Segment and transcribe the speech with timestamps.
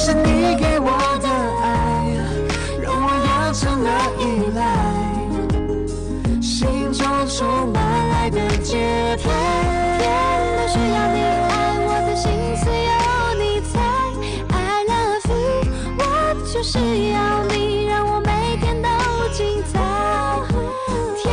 [0.00, 0.86] 是你给我
[1.20, 1.28] 的
[1.60, 1.66] 爱，
[2.80, 4.22] 让我养成了依
[4.54, 4.60] 赖，
[6.40, 7.82] 心中充满
[8.12, 8.78] 爱的节
[9.24, 9.28] 拍。
[9.98, 10.06] 天
[10.56, 11.50] 都需要你爱，
[11.84, 12.94] 我的心思有
[13.42, 13.74] 你猜。
[14.54, 14.56] I
[14.86, 15.66] love you，
[15.98, 16.00] 我
[16.46, 16.78] 就是
[17.10, 17.18] 要
[17.52, 18.88] 你，让我每天都
[19.34, 19.74] 精彩。
[21.16, 21.26] 天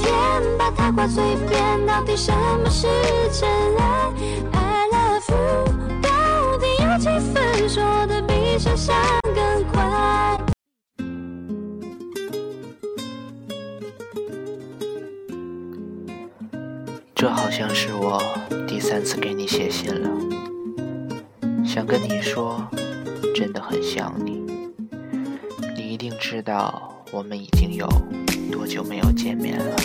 [0.00, 0.10] 天
[0.58, 2.32] 把它挂嘴边，到底什
[2.64, 2.88] 么是
[3.30, 3.48] 真
[3.78, 3.80] 爱
[8.52, 8.94] 比想象
[9.34, 10.38] 更快？
[17.14, 18.22] 这好像是我
[18.68, 20.10] 第三次给你写信了，
[21.64, 22.62] 想跟你说，
[23.34, 24.42] 真的很想你。
[25.74, 27.88] 你一定知道我们已经有
[28.50, 29.76] 多久没有见面了，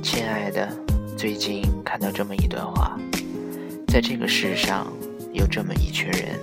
[0.00, 0.68] 亲爱的。
[1.16, 2.96] 最近看到这么一段话，
[3.88, 4.86] 在这个世上
[5.32, 6.38] 有这么一群人，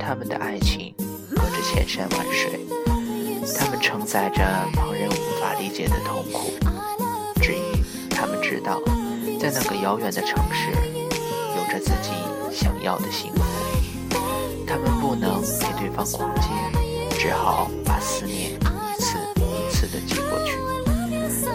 [0.00, 0.94] 他们的爱情
[1.30, 2.60] 隔着千山万水，
[3.56, 6.52] 他们承载着旁人无法理解的痛苦，
[7.40, 7.62] 只因
[8.08, 8.80] 他们知道。
[9.38, 10.70] 在那个遥远的城市，
[11.56, 12.10] 有着自己
[12.52, 13.42] 想要的幸福。
[14.66, 16.48] 他们不能陪对方逛街，
[17.18, 20.58] 只好把思念一次一次地寄过去。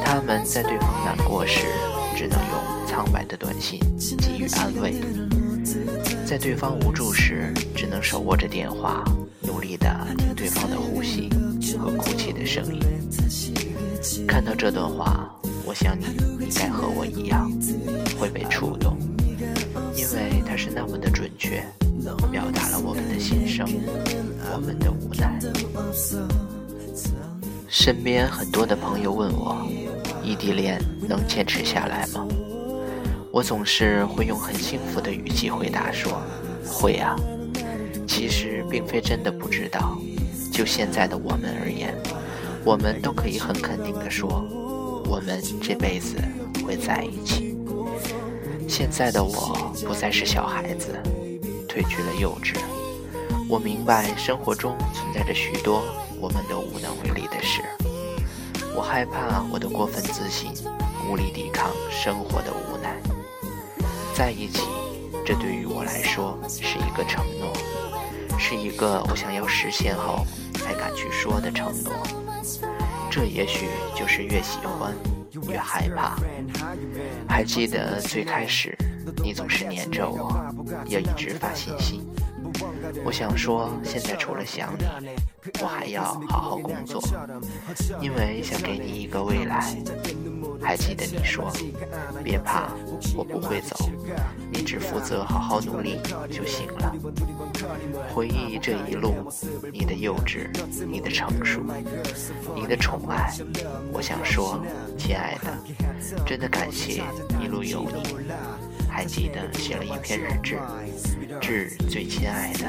[0.03, 1.67] 他们在对方难过时，
[2.15, 3.79] 只能用苍白的短信
[4.17, 4.93] 给予安慰；
[6.25, 9.03] 在对方无助时，只能手握着电话，
[9.41, 9.87] 努力地
[10.17, 11.29] 听对方的呼吸
[11.77, 12.81] 和哭泣的声音。
[14.27, 15.31] 看到这段话。
[15.67, 16.05] 我想你
[16.43, 17.51] 应该和我一样
[18.19, 18.95] 会被触动，
[19.95, 21.65] 因为它是那么的准确，
[22.31, 23.67] 表达了我们的心声，
[24.53, 25.39] 我们的无奈。
[27.67, 29.67] 身边很多的朋友问我，
[30.23, 30.79] 异地恋
[31.09, 32.27] 能坚持下来吗？
[33.35, 36.21] 我总是会用很幸福的语气回答说，
[36.65, 37.17] 会啊。
[38.07, 39.97] 其实并非真的不知道，
[40.53, 41.93] 就现在的我们而言，
[42.63, 44.41] 我们都可以很肯定的说。
[45.09, 46.15] 我们这辈子
[46.65, 47.57] 会在一起。
[48.69, 50.97] 现在的我不再是小孩子，
[51.67, 52.55] 褪去了幼稚。
[53.49, 55.83] 我明白生活中存在着许多
[56.21, 57.61] 我们都无能为力的事。
[58.73, 60.53] 我害怕我的过分自信，
[61.11, 62.84] 无力抵抗生活的无奈。
[64.15, 64.61] 在一起，
[65.25, 67.51] 这对于我来说是一个承诺，
[68.39, 71.91] 是一个我想要实现后才敢去说的承诺。
[73.11, 74.95] 这也许就是越喜欢
[75.49, 76.15] 越害怕。
[77.27, 78.73] 还记得最开始，
[79.21, 80.33] 你总是黏着我，
[80.85, 82.01] 要一直发信息。
[83.03, 84.85] 我想说，现在除了想你，
[85.61, 87.03] 我还要好好工作，
[87.99, 89.75] 因为想给你一个未来。
[90.61, 91.51] 还记得你说，
[92.23, 92.69] 别怕，
[93.15, 93.75] 我不会走，
[94.51, 95.99] 你只负责好好努力
[96.31, 96.95] 就行了。
[98.13, 99.31] 回忆这一路，
[99.71, 100.49] 你的幼稚，
[100.87, 101.61] 你的成熟，
[102.55, 103.33] 你的宠爱，
[103.91, 104.63] 我想说，
[104.97, 105.57] 亲爱的，
[106.25, 107.03] 真的感谢
[107.41, 108.17] 一路有你。
[108.89, 110.57] 还记得写了一篇日志，
[111.41, 112.65] 致最亲爱的，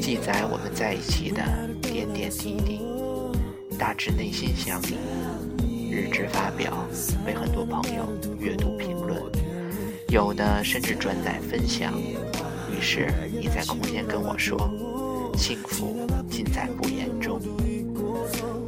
[0.00, 1.42] 记载我们在一起的
[1.80, 2.82] 点点滴滴，
[3.78, 4.98] 大致内心想你。
[5.90, 6.86] 日志发表，
[7.24, 8.06] 被很多朋友
[8.38, 8.93] 阅读评，
[10.14, 11.92] 有的甚至转载分享。
[12.70, 14.56] 于是你在空间跟我说
[15.36, 17.40] ：“幸福尽在不言中。”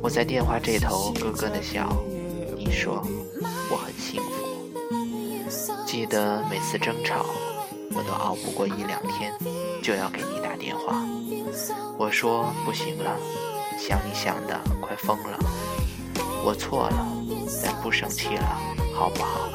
[0.02, 1.88] 我在电话这头咯咯的笑。
[2.56, 3.00] 你说
[3.70, 5.86] 我很幸福。
[5.86, 7.24] 记得每次争吵，
[7.94, 9.32] 我都熬不过一两天，
[9.80, 11.00] 就要给你打电话。
[11.96, 13.16] 我说不行了，
[13.78, 15.38] 想你想的快疯了。
[16.44, 17.06] 我错了，
[17.62, 18.60] 但不生气了，
[18.92, 19.48] 好不好？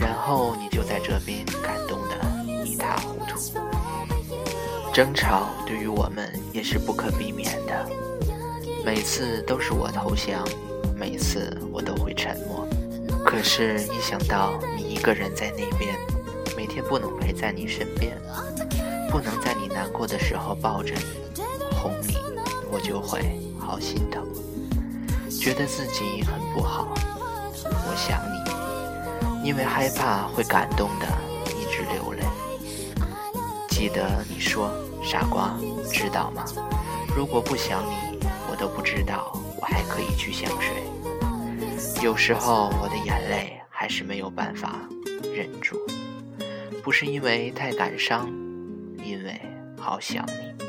[0.00, 3.58] 然后你就在这边感动的一塌糊涂。
[4.92, 7.88] 争吵对于我们也是不可避免的，
[8.84, 10.46] 每次都是我投降，
[10.96, 12.66] 每次我都会沉默。
[13.24, 15.94] 可是，一想到你一个人在那边，
[16.56, 18.16] 每天不能陪在你身边，
[19.10, 21.42] 不能在你难过的时候抱着你、
[21.76, 22.16] 哄你，
[22.72, 24.26] 我就会好心疼。
[25.38, 26.94] 觉得自己很不好，
[27.64, 28.47] 我想你，
[29.44, 31.06] 因为害怕会感动的
[31.54, 32.22] 一直流泪。
[33.68, 34.70] 记得你说，
[35.02, 35.56] 傻瓜，
[35.92, 36.44] 知道吗？
[37.16, 38.18] 如果不想你，
[38.50, 40.82] 我都不知道我还可以去想谁。
[42.02, 44.80] 有时候我的眼泪还是没有办法
[45.34, 45.76] 忍住，
[46.82, 48.28] 不是因为太感伤，
[49.04, 49.40] 因为
[49.76, 50.64] 好想你，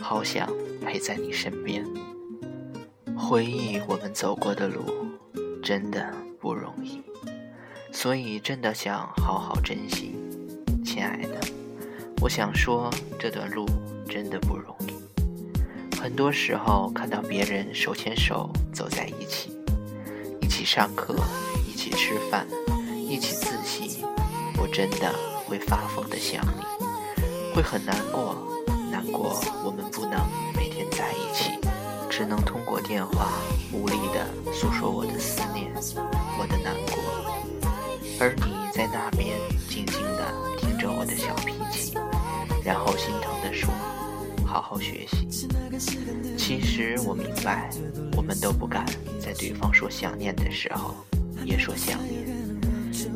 [0.00, 0.48] 好想
[0.84, 1.84] 陪在你身边。
[3.16, 4.82] 回忆我们走过的路，
[5.62, 7.02] 真的不容易，
[7.92, 10.16] 所以真的想好好珍惜，
[10.82, 11.38] 亲爱的。
[12.22, 13.66] 我想说，这段路
[14.08, 14.94] 真的不容易。
[16.00, 19.52] 很多时候看到别人手牵手走在一起，
[20.40, 21.14] 一起上课，
[21.68, 22.46] 一起吃饭，
[23.08, 24.04] 一起自习，
[24.56, 25.14] 我真的
[25.46, 26.64] 会发疯的想你，
[27.54, 28.34] 会很难过，
[28.90, 30.18] 难过我们不能
[30.56, 31.52] 每天在一起，
[32.08, 33.28] 只能通过电话
[33.70, 35.70] 无力的诉说我的思念，
[36.38, 36.98] 我的难过，
[38.20, 39.36] 而你在那边
[39.68, 41.94] 静静的听着我的小脾气，
[42.64, 43.72] 然后心疼的说。
[44.44, 45.48] 好好学习。
[46.36, 47.70] 其实我明白，
[48.14, 48.84] 我们都不敢
[49.18, 50.94] 在对方说想念的时候
[51.42, 52.22] 也说想念，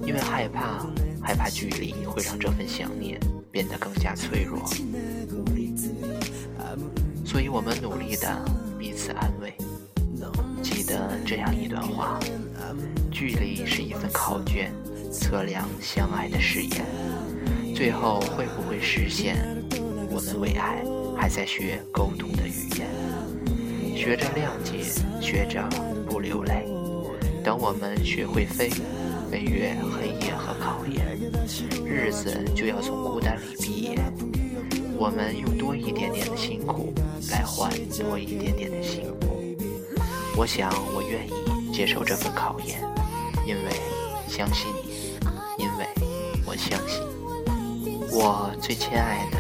[0.07, 0.87] 因为害怕，
[1.21, 3.21] 害怕距离会让这份想念
[3.53, 4.65] 变得更加脆弱、
[7.23, 8.43] 所以我们努力的
[8.79, 9.55] 彼此安慰。
[10.63, 12.19] 记得这样一段话：
[13.19, 14.71] 距离是一份考卷，
[15.11, 16.85] 测量相爱的誓言，
[17.75, 19.39] 最后会不会实现？
[20.11, 20.85] 我们为爱。
[21.17, 24.83] 还在学沟通的语言，学着谅解，
[25.19, 25.67] 学着
[26.07, 26.67] 不流泪。
[27.43, 28.69] 等我们学会飞，
[29.31, 31.19] 飞越黑夜和考验，
[31.87, 33.99] 日子就要从孤单里毕业。
[34.99, 36.93] 我们用多一点点的辛苦
[37.31, 39.43] 来换多一点点的幸福。
[40.37, 42.79] 我想，我愿意接受这份考验，
[43.47, 43.71] 因为
[44.27, 45.87] 相信你，因为
[46.45, 47.01] 我相信
[48.11, 49.39] 我最亲爱的，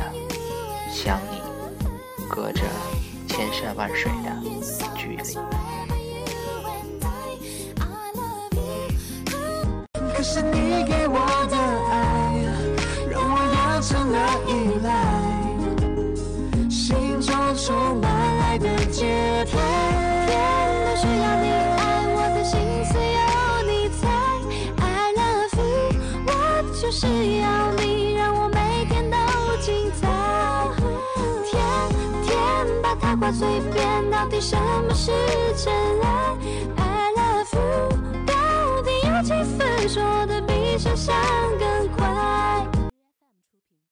[0.92, 1.44] 想你。
[2.28, 2.62] 隔着
[3.28, 4.28] 千山万水的
[4.96, 5.22] 距离。
[10.12, 11.18] 可是你给我
[11.48, 11.56] 的
[11.88, 11.94] 爱，
[13.08, 14.18] 让我养成了
[14.48, 14.50] 依
[14.82, 14.88] 赖，
[16.68, 18.35] 心中充满
[33.20, 35.10] 话嘴边，到底什么是
[35.56, 35.72] 真
[36.02, 36.36] 爱
[36.76, 37.88] ？I love you，
[38.26, 41.14] 到底有几分说的比想象
[41.58, 42.66] 更快？